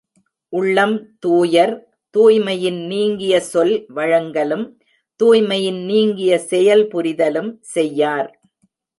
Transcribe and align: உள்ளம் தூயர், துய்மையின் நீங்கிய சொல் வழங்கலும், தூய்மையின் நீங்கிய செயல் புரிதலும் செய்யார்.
உள்ளம் 0.53 0.95
தூயர், 1.19 1.73
துய்மையின் 2.15 2.79
நீங்கிய 2.85 3.39
சொல் 3.39 3.85
வழங்கலும், 3.93 4.65
தூய்மையின் 5.19 5.81
நீங்கிய 5.85 6.39
செயல் 6.39 6.87
புரிதலும் 6.87 7.51
செய்யார். 7.61 8.29